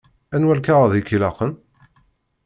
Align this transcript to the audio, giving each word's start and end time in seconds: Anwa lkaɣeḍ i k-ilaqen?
Anwa 0.35 0.53
lkaɣeḍ 0.57 0.93
i 0.93 1.01
k-ilaqen? 1.07 1.51